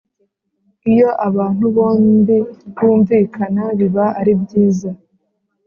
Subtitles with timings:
[0.91, 2.37] iyo abantu bombi
[2.77, 4.89] bumvikana biba ari byiza